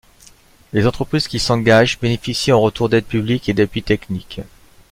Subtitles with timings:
[0.73, 4.41] Les entreprises qui s'engagent, bénéficient en retour d'aides publiques et d'appui technique.